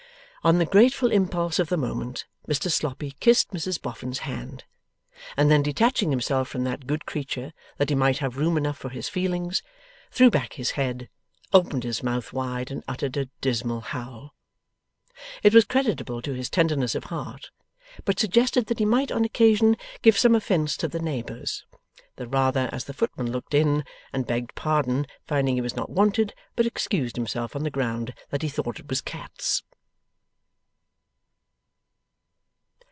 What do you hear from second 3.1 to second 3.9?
kissed Mrs